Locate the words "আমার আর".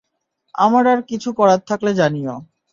0.55-0.99